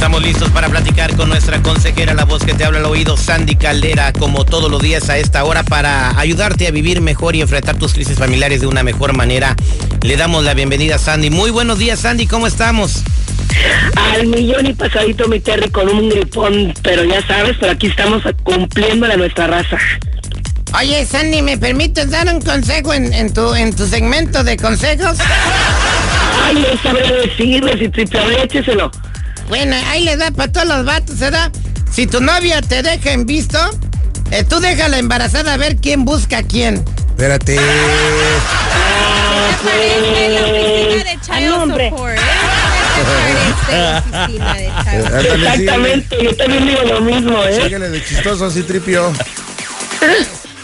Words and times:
Estamos 0.00 0.22
listos 0.22 0.48
para 0.48 0.70
platicar 0.70 1.14
con 1.14 1.28
nuestra 1.28 1.60
consejera, 1.60 2.14
la 2.14 2.24
voz 2.24 2.42
que 2.42 2.54
te 2.54 2.64
habla 2.64 2.78
al 2.78 2.86
oído, 2.86 3.18
Sandy 3.18 3.54
Caldera, 3.56 4.14
como 4.14 4.46
todos 4.46 4.70
los 4.70 4.80
días 4.80 5.10
a 5.10 5.18
esta 5.18 5.44
hora, 5.44 5.62
para 5.62 6.18
ayudarte 6.18 6.66
a 6.66 6.70
vivir 6.70 7.02
mejor 7.02 7.36
y 7.36 7.42
enfrentar 7.42 7.76
tus 7.76 7.92
crisis 7.92 8.16
familiares 8.16 8.62
de 8.62 8.66
una 8.66 8.82
mejor 8.82 9.14
manera. 9.14 9.54
Le 10.00 10.16
damos 10.16 10.42
la 10.42 10.54
bienvenida 10.54 10.94
a 10.94 10.98
Sandy. 10.98 11.28
Muy 11.28 11.50
buenos 11.50 11.78
días, 11.78 12.00
Sandy, 12.00 12.26
¿cómo 12.26 12.46
estamos? 12.46 13.02
Al 13.94 14.26
millón 14.26 14.68
y 14.68 14.72
pasadito 14.72 15.28
mi 15.28 15.38
Terry 15.38 15.68
con 15.68 15.86
un 15.86 16.08
gripón, 16.08 16.72
pero 16.82 17.04
ya 17.04 17.20
sabes, 17.26 17.58
pero 17.60 17.72
aquí 17.72 17.88
estamos 17.88 18.22
cumpliendo 18.42 19.06
la 19.06 19.18
nuestra 19.18 19.48
raza. 19.48 19.76
Oye, 20.78 21.04
Sandy, 21.04 21.42
¿me 21.42 21.58
permites 21.58 22.08
dar 22.08 22.26
un 22.34 22.40
consejo 22.40 22.94
en, 22.94 23.12
en 23.12 23.34
tu, 23.34 23.54
en 23.54 23.76
tu 23.76 23.86
segmento 23.86 24.44
de 24.44 24.56
consejos? 24.56 25.18
Ay, 26.42 26.54
no 26.54 26.82
sabré 26.82 27.26
decirle 27.26 27.78
si 27.78 27.88
triple 27.90 28.42
écheselo. 28.42 28.90
Bueno, 29.50 29.76
ahí 29.88 30.04
le 30.04 30.16
da 30.16 30.30
para 30.30 30.50
todos 30.50 30.66
los 30.68 30.84
vatos, 30.86 31.18
¿verdad? 31.18 31.50
Si 31.92 32.06
tu 32.06 32.20
novia 32.20 32.62
te 32.62 32.82
deja 32.82 33.10
en 33.12 33.26
visto, 33.26 33.58
eh, 34.30 34.44
tú 34.48 34.60
déjala 34.60 34.98
embarazada 34.98 35.54
a 35.54 35.56
ver 35.56 35.76
quién 35.76 36.04
busca 36.04 36.38
a 36.38 36.42
quién. 36.44 36.82
Espérate. 37.10 37.58
Parece 39.62 40.28
la 40.30 40.40
oficina 40.46 41.04
de 41.04 41.10
Ay, 41.10 41.18
Child 41.26 41.52
hombre. 41.52 41.90
Support. 41.90 42.14
¿eh? 42.14 42.20
Parece 43.66 43.82
la 43.82 43.98
oficina 43.98 44.54
de 44.54 44.64
Child 44.66 45.04
Support. 45.04 45.14
Ándale, 45.14 45.46
Exactamente, 45.48 46.16
yo 46.24 46.36
también 46.36 46.66
digo 46.66 46.82
lo 46.82 47.00
mismo, 47.00 47.44
¿eh? 47.44 47.60
síguele 47.64 47.88
de 47.90 48.04
chistoso 48.04 48.46
así, 48.46 48.62
tripio. 48.62 49.12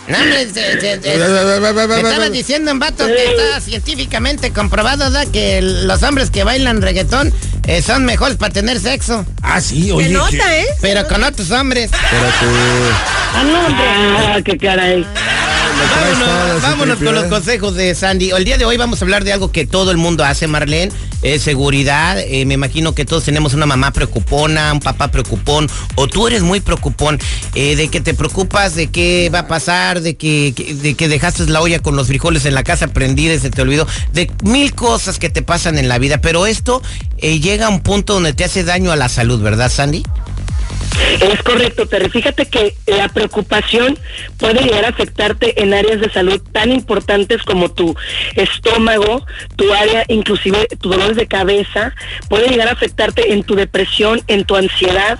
No, 0.09 0.19
hombre, 0.19 0.47
se- 0.55 0.81
se- 0.81 0.93
estabas 0.95 2.31
diciendo 2.33 2.71
un 2.71 2.79
vato 2.79 3.05
que 3.09 3.25
está 3.25 3.61
científicamente 3.61 4.53
comprobado, 4.53 5.05
¿verdad? 5.11 5.27
Que 5.33 5.61
los 5.61 6.01
hombres 6.05 6.31
que 6.31 6.45
bailan 6.45 6.81
reggaetón 6.81 7.35
eh, 7.67 7.83
son 7.83 8.05
mejores 8.05 8.37
para 8.37 8.53
tener 8.53 8.79
sexo. 8.81 9.25
Ah, 9.43 9.61
sí, 9.61 9.87
Se 9.87 9.93
oye. 9.93 10.09
nota, 10.11 10.57
¿eh? 10.59 10.67
Pero 10.81 11.07
con 11.09 11.23
otros 11.25 11.51
hombres. 11.51 11.91
Espérate. 11.93 12.47
Ah, 13.35 13.43
no, 13.45 13.67
hombre. 13.67 13.85
Ah, 14.35 14.39
qué 14.45 14.57
caray. 14.59 15.07
Vámonos, 15.77 16.63
vámonos 16.63 16.99
con 16.99 17.15
los 17.15 17.25
consejos 17.27 17.75
de 17.75 17.95
Sandy. 17.95 18.31
El 18.31 18.45
día 18.45 18.57
de 18.57 18.65
hoy 18.65 18.77
vamos 18.79 19.01
a 19.03 19.05
hablar 19.05 19.25
de 19.25 19.33
algo 19.33 19.53
que 19.53 19.67
todo 19.67 19.91
el 19.91 19.99
mundo 19.99 20.25
hace, 20.25 20.47
Marlene. 20.47 20.91
Es 21.23 21.43
seguridad. 21.43 22.19
Eh, 22.19 22.45
me 22.45 22.55
imagino 22.55 22.95
que 22.95 23.05
todos 23.05 23.25
tenemos 23.25 23.55
una 23.55 23.67
mamá 23.67 23.93
preocupona, 23.93 24.73
un 24.73 24.81
papá 24.81 25.09
preocupón, 25.09 25.69
o 25.95 26.07
tú 26.07 26.27
eres 26.27 26.43
muy 26.43 26.61
preocupón, 26.61 27.19
eh, 27.55 27.77
de 27.77 27.89
que 27.89 28.01
te 28.01 28.15
preocupas 28.15 28.75
de 28.75 28.89
qué 28.89 29.31
va 29.33 29.41
a 29.41 29.49
pasar, 29.49 30.01
de 30.01 30.17
que, 30.17 30.53
de 30.53 30.95
que 30.95 31.09
dejaste 31.09 31.47
la 31.47 31.61
olla 31.61 31.81
con 31.81 31.97
los 31.97 32.07
frijoles 32.07 32.45
en 32.45 32.55
la 32.55 32.65
casa 32.65 32.89
prendida 32.89 33.35
y 33.35 33.41
se 33.41 33.51
te 33.51 33.63
olvidó, 33.63 33.87
de 34.13 34.31
mil 34.43 34.75
cosas 34.75 35.19
que 35.19 35.31
te 35.31 35.43
pasan 35.43 35.79
en 35.79 35.89
la 35.89 35.99
vida. 35.99 36.19
Pero 36.21 36.47
esto 36.47 36.83
eh, 37.19 37.41
llega 37.41 37.67
a 37.67 37.71
un 37.71 37.81
punto 37.81 38.15
donde 38.15 38.33
te 38.33 38.45
hace 38.45 38.65
daño 38.65 38.93
a 38.93 38.97
la 38.97 39.09
salud, 39.09 39.41
¿verdad, 39.41 39.71
Sandy? 39.71 40.03
Es 41.21 41.43
correcto, 41.43 41.87
Terry. 41.87 42.11
Fíjate 42.11 42.47
que 42.47 42.75
la 42.87 43.09
preocupación 43.09 43.99
puede 44.39 44.63
llegar 44.63 44.85
a 44.85 44.89
afectarte 44.89 45.63
en 45.63 45.75
áreas 45.75 46.01
de 46.01 46.11
salud 46.11 46.41
tan 46.53 46.73
importantes 46.73 47.43
como 47.43 47.71
tu 47.71 47.97
estómago, 48.35 49.25
tu 49.57 49.73
área, 49.73 50.05
inclusive 50.09 50.67
tu 50.81 50.91
dolores 50.91 51.17
de 51.17 51.27
cabeza, 51.27 51.95
puede 52.29 52.49
llegar 52.49 52.69
a 52.69 52.73
afectarte 52.73 53.33
en 53.33 53.43
tu 53.43 53.55
depresión, 53.55 54.23
en 54.29 54.45
tu 54.45 54.57
ansiedad. 54.57 55.19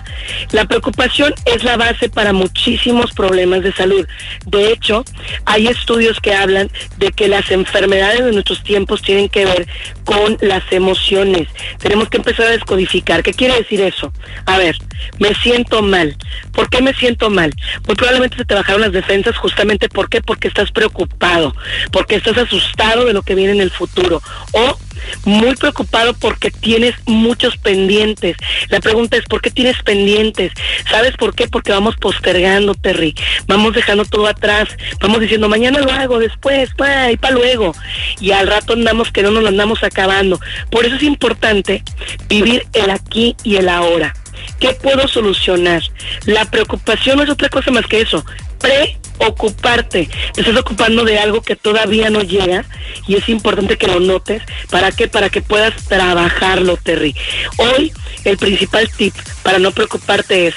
La 0.53 0.67
preocupación 0.67 1.35
es 1.45 1.65
la 1.65 1.77
base 1.77 2.09
para 2.09 2.33
muchísimos 2.33 3.13
problemas 3.13 3.63
de 3.63 3.73
salud. 3.73 4.07
De 4.47 4.73
hecho, 4.73 5.05
hay 5.45 5.69
estudios 5.69 6.21
que 6.21 6.35
hablan 6.35 6.71
de 6.99 7.11
que 7.13 7.29
las 7.29 7.51
enfermedades 7.51 8.25
de 8.25 8.33
nuestros 8.33 8.63
tiempos 8.63 9.03
tienen 9.03 9.29
que 9.29 9.45
ver 9.45 9.67
con 10.05 10.37
las 10.41 10.63
emociones. 10.71 11.49
Tenemos 11.79 12.09
que 12.09 12.19
empezar 12.19 12.47
a 12.47 12.51
descodificar. 12.51 13.23
¿Qué 13.23 13.33
quiere 13.33 13.57
decir 13.57 13.81
eso? 13.81 14.13
A 14.47 14.59
ver, 14.59 14.77
me 15.19 15.35
siento 15.35 15.66
mal. 15.83 16.17
¿Por 16.53 16.69
qué 16.69 16.83
me 16.83 16.95
siento 16.95 17.31
mal? 17.31 17.53
Muy 17.87 17.97
probablemente 17.97 18.37
se 18.37 18.45
te 18.45 18.55
bajaron 18.55 18.81
las 18.81 18.93
defensas 18.93 19.37
justamente 19.37 19.89
¿por 19.89 20.09
qué? 20.09 20.21
Porque 20.21 20.49
estás 20.49 20.71
preocupado, 20.73 21.55
porque 21.93 22.17
estás 22.17 22.39
asustado 22.39 23.05
de 23.05 23.13
lo 23.13 23.23
que 23.23 23.35
viene 23.35 23.53
en 23.53 23.61
el 23.61 23.71
futuro 23.71 24.23
o 24.53 24.79
muy 25.25 25.55
preocupado 25.57 26.15
porque 26.15 26.51
tienes 26.51 26.95
muchos 27.07 27.57
pendientes. 27.57 28.37
La 28.69 28.81
pregunta 28.81 29.17
es 29.17 29.25
¿por 29.25 29.41
qué 29.41 29.51
tienes 29.51 29.81
pendientes? 29.83 30.53
¿Sabes 30.91 31.17
por 31.17 31.35
qué? 31.35 31.49
Porque 31.49 31.73
vamos 31.73 31.97
postergando, 31.97 32.75
Terry. 32.75 33.15
Vamos 33.47 33.75
dejando 33.75 34.05
todo 34.05 34.27
atrás. 34.27 34.69
Vamos 35.01 35.21
diciendo 35.21 35.49
mañana 35.49 35.81
lo 35.81 35.93
hago, 35.93 36.19
después, 36.19 36.71
y 37.13 37.17
para 37.17 37.35
luego. 37.35 37.75
Y 38.21 38.33
al 38.33 38.47
rato 38.47 38.73
andamos 38.73 39.11
que 39.13 39.23
no 39.23 39.31
nos 39.31 39.43
lo 39.43 39.49
andamos 39.49 39.83
acabando. 39.83 40.41
Por 40.71 40.87
eso 40.87 40.97
es 40.97 41.03
importante 41.03 41.83
vivir 42.29 42.67
el 42.73 42.91
aquí 42.91 43.37
y 43.43 43.57
el 43.57 43.69
ahora. 43.69 44.15
¿Qué 44.59 44.73
puedo 44.75 45.07
solucionar? 45.09 45.83
La 46.25 46.45
preocupación 46.47 47.19
no 47.19 47.25
es 47.25 47.31
otra 47.31 47.49
cosa 47.49 47.71
más 47.71 47.87
que 47.87 48.01
eso. 48.01 48.25
Preocuparte. 48.59 50.09
Te 50.35 50.41
estás 50.41 50.57
ocupando 50.57 51.05
de 51.05 51.19
algo 51.19 51.43
que 51.43 51.57
todavía 51.57 52.11
no 52.11 52.23
llega 52.23 52.65
y 53.07 53.17
es 53.17 53.29
importante 53.29 53.77
que 53.77 53.87
lo 53.87 54.01
notes. 54.01 54.43
¿Para 54.71 54.91
qué? 54.93 55.09
Para 55.09 55.29
que 55.29 55.43
puedas 55.43 55.75
trabajarlo, 55.85 56.77
Terry. 56.77 57.15
Hoy 57.59 57.93
el 58.25 58.37
principal 58.39 58.91
tip 58.91 59.15
para 59.43 59.59
no 59.59 59.71
preocuparte 59.71 60.49
es 60.49 60.55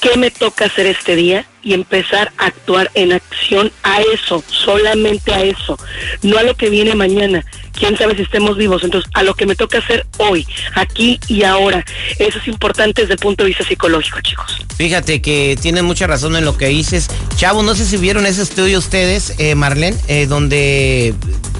qué 0.00 0.16
me 0.16 0.30
toca 0.30 0.66
hacer 0.66 0.86
este 0.86 1.16
día 1.16 1.46
y 1.62 1.74
empezar 1.74 2.32
a 2.38 2.46
actuar 2.46 2.90
en 2.94 3.12
acción 3.12 3.70
a 3.82 4.00
eso, 4.14 4.44
solamente 4.48 5.32
a 5.32 5.42
eso, 5.42 5.78
no 6.22 6.38
a 6.38 6.42
lo 6.42 6.54
que 6.56 6.70
viene 6.70 6.94
mañana. 6.94 7.44
Quién 7.72 7.96
sabe 7.96 8.16
si 8.16 8.22
estemos 8.22 8.56
vivos, 8.56 8.82
entonces 8.82 9.08
a 9.14 9.22
lo 9.22 9.34
que 9.34 9.46
me 9.46 9.54
toca 9.54 9.78
hacer 9.78 10.04
hoy, 10.16 10.46
aquí 10.74 11.20
y 11.28 11.44
ahora. 11.44 11.84
Eso 12.18 12.38
es 12.38 12.48
importante 12.48 13.02
desde 13.02 13.14
el 13.14 13.20
punto 13.20 13.44
de 13.44 13.48
vista 13.48 13.64
psicológico, 13.64 14.20
chicos. 14.20 14.56
Fíjate 14.76 15.20
que 15.22 15.56
tienes 15.60 15.84
mucha 15.84 16.06
razón 16.06 16.34
en 16.36 16.44
lo 16.44 16.56
que 16.56 16.66
dices. 16.66 17.08
Chavo, 17.36 17.62
no 17.62 17.74
sé 17.74 17.84
si 17.84 17.96
vieron 17.96 18.26
ese 18.26 18.42
estudio 18.42 18.78
ustedes, 18.78 19.34
eh, 19.38 19.54
Marlene, 19.54 19.96
eh, 20.08 20.26
donde 20.26 21.14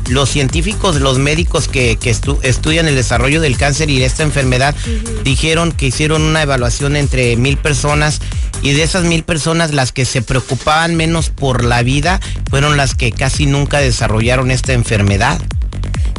los 0.08 0.28
científicos, 0.30 0.96
los 1.00 1.18
médicos 1.18 1.68
que, 1.68 1.96
que 1.96 2.10
estu- 2.10 2.38
estudian 2.42 2.88
el 2.88 2.94
desarrollo 2.94 3.40
del 3.40 3.56
cáncer 3.56 3.90
y 3.90 3.98
de 3.98 4.06
esta 4.06 4.22
enfermedad, 4.22 4.74
dijeron 5.22 5.70
que 5.70 5.86
hicieron 5.86 6.22
una 6.22 6.42
evaluación 6.42 6.96
entre 6.96 7.36
mil 7.36 7.58
personas 7.58 8.20
y 8.62 8.72
de 8.72 8.82
esas 8.82 9.04
mil 9.04 9.22
personas 9.22 9.72
las 9.72 9.92
que 9.92 10.04
se 10.04 10.22
preocupaban 10.22 10.94
menos 10.96 11.30
por 11.30 11.64
la 11.64 11.82
vida 11.82 12.20
fueron 12.50 12.76
las 12.76 12.94
que 12.94 13.12
casi 13.12 13.46
nunca 13.46 13.78
desarrollaron 13.78 14.50
esta 14.50 14.72
enfermedad. 14.72 15.40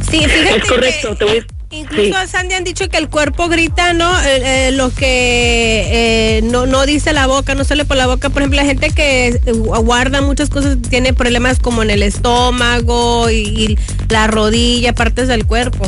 Sí, 0.09 0.19
fíjate 0.19 0.57
Es 0.57 0.65
correcto, 0.65 1.09
que, 1.09 1.15
te 1.15 1.25
voy- 1.25 1.45
Incluso 1.71 2.03
sí. 2.03 2.13
a 2.15 2.25
Sandy 2.25 2.55
han 2.55 2.63
dicho 2.63 2.89
que 2.89 2.97
el 2.97 3.09
cuerpo 3.09 3.47
grita, 3.47 3.93
¿no? 3.93 4.09
Eh, 4.21 4.69
eh, 4.69 4.71
lo 4.71 4.89
que 4.91 6.37
eh, 6.39 6.41
no, 6.41 6.65
no 6.65 6.83
dice 6.87 7.13
la 7.13 7.27
boca, 7.27 7.53
no 7.53 7.63
sale 7.63 7.85
por 7.85 7.95
la 7.95 8.07
boca. 8.07 8.31
Por 8.31 8.41
ejemplo, 8.41 8.59
la 8.59 8.65
gente 8.65 8.89
que 8.89 9.27
eh, 9.45 9.51
guarda 9.51 10.21
muchas 10.21 10.49
cosas 10.49 10.77
tiene 10.89 11.13
problemas 11.13 11.59
como 11.59 11.83
en 11.83 11.91
el 11.91 12.01
estómago 12.01 13.29
y, 13.29 13.35
y 13.35 13.79
la 14.09 14.25
rodilla, 14.25 14.93
partes 14.93 15.27
del 15.27 15.45
cuerpo. 15.45 15.85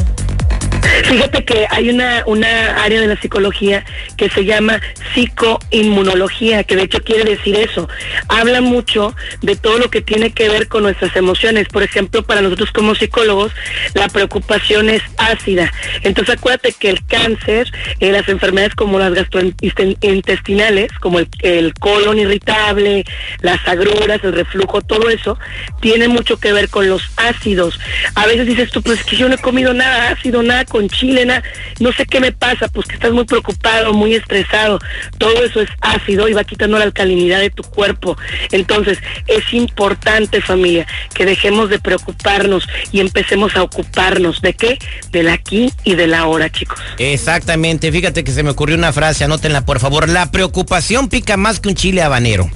Fíjate 1.06 1.44
que 1.45 1.68
hay 1.69 1.89
una, 1.89 2.24
una 2.25 2.83
área 2.83 3.01
de 3.01 3.07
la 3.07 3.19
psicología 3.19 3.83
que 4.18 4.30
se 4.30 4.45
llama 4.45 4.80
psicoinmunología, 5.13 6.63
que 6.63 6.75
de 6.75 6.83
hecho 6.83 7.01
quiere 7.01 7.24
decir 7.24 7.56
eso. 7.56 7.89
Habla 8.28 8.62
mucho 8.62 9.16
de 9.42 9.56
todo 9.56 9.78
lo 9.78 9.89
que 9.89 10.01
tiene 10.01 10.31
que 10.31 10.50
ver 10.50 10.68
con 10.68 10.83
nuestras 10.83 11.16
emociones. 11.16 11.68
Por 11.68 11.83
ejemplo, 11.83 12.24
para 12.24 12.42
nosotros 12.42 12.72
como 12.72 12.95
psicólogos, 12.95 13.51
la 13.94 14.07
preocupación 14.10 14.89
es 14.89 15.01
ácida. 15.18 15.72
Entonces 16.04 16.36
acuérdate 16.38 16.74
que 16.74 16.89
el 16.89 17.06
cáncer, 17.06 17.72
eh, 18.00 18.12
las 18.12 18.28
enfermedades 18.30 18.75
como 18.75 19.00
las 19.00 19.13
gastrointestinales, 19.13 20.92
como 21.00 21.19
el, 21.19 21.28
el 21.42 21.74
colon 21.75 22.19
irritable, 22.19 23.06
las 23.42 23.66
agruras, 23.68 24.24
el 24.24 24.33
reflujo, 24.33 24.81
todo 24.81 25.10
eso, 25.10 25.38
tiene 25.81 26.07
mucho 26.07 26.39
que 26.39 26.54
ver 26.54 26.69
con 26.69 26.88
los 26.89 27.04
ácidos. 27.18 27.80
A 28.16 28.25
veces 28.25 28.48
dices 28.48 28.72
tú, 28.72 28.81
pues 28.81 29.00
es 29.00 29.06
que 29.06 29.18
yo 29.18 29.28
no 29.28 29.36
he 29.36 29.39
comido 29.39 29.74
nada 29.74 30.10
ácido, 30.10 30.44
nada 30.44 30.66
con 30.71 30.88
chile, 30.88 31.25
nada, 31.25 31.44
no 31.79 31.91
sé 31.91 32.06
qué 32.06 32.21
me 32.21 32.31
pasa, 32.31 32.69
pues 32.69 32.88
que 32.88 32.95
estás 32.95 33.12
muy 33.12 33.25
preocupado, 33.25 33.94
muy 33.94 34.15
estresado. 34.15 34.79
Todo 35.18 35.44
eso 35.44 35.59
es 35.59 35.69
ácido 35.81 36.29
y 36.29 36.33
va 36.33 36.45
quitando 36.45 36.77
la 36.77 36.85
alcalinidad 36.85 37.41
de 37.41 37.50
tu 37.50 37.62
cuerpo. 37.62 38.18
Entonces, 38.51 38.97
es 39.27 39.53
importante, 39.53 40.41
familia, 40.41 40.88
que 41.13 41.25
dejemos 41.25 41.69
de 41.69 41.79
preocuparnos 41.79 42.65
y 42.94 43.01
empecemos 43.01 43.56
a 43.57 43.63
ocuparnos. 43.63 44.41
¿De 44.41 44.53
qué? 44.53 44.79
Del 45.12 45.27
aquí 45.27 45.73
y 45.83 45.95
del 45.95 46.13
ahora, 46.13 46.50
chicos. 46.50 46.79
Exactamente, 46.97 47.91
fíjate 47.91 48.23
que 48.23 48.31
se 48.31 48.41
me 48.41 48.51
ocurrió 48.51 48.77
una 48.77 48.94
frase, 48.94 49.25
anótenla 49.25 49.65
por 49.65 49.81
favor. 49.81 50.07
La 50.07 50.31
preocupación 50.31 51.09
pica 51.09 51.35
más 51.35 51.59
que 51.59 51.68
un 51.68 51.75
chile 51.75 52.01
habanero. 52.01 52.50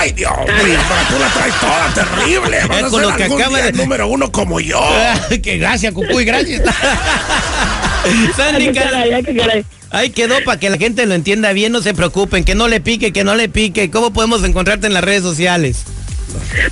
Ay, 0.00 0.12
Dios 0.12 0.30
mío, 0.64 0.78
tú 1.10 1.18
la 1.18 1.28
traes 1.28 1.54
toda 1.60 1.92
terrible. 1.94 2.58
Vas 2.68 2.78
a 2.84 2.88
con 2.88 3.00
ser 3.00 3.10
lo 3.10 3.16
que 3.16 3.22
algún 3.24 3.40
acaba 3.40 3.56
día 3.58 3.66
de- 3.66 3.72
número 3.72 4.06
uno 4.06 4.30
como 4.30 4.60
yo. 4.60 4.80
que 5.42 5.58
gracias, 5.58 5.92
Cucuy, 5.92 6.24
gracias. 6.24 6.62
Sandy, 8.36 8.66
Ay, 8.68 8.72
qué 8.72 8.80
caray, 8.80 9.12
ay, 9.12 9.22
qué 9.24 9.36
caray. 9.36 9.64
Ahí 9.90 10.10
quedó 10.10 10.36
para 10.44 10.60
que 10.60 10.70
la 10.70 10.76
gente 10.78 11.04
lo 11.06 11.14
entienda 11.14 11.52
bien, 11.52 11.72
no 11.72 11.80
se 11.82 11.94
preocupen, 11.94 12.44
que 12.44 12.54
no 12.54 12.68
le 12.68 12.80
pique, 12.80 13.12
que 13.12 13.24
no 13.24 13.34
le 13.34 13.48
pique. 13.48 13.90
¿Cómo 13.90 14.12
podemos 14.12 14.44
encontrarte 14.44 14.86
en 14.86 14.94
las 14.94 15.02
redes 15.02 15.22
sociales? 15.22 15.78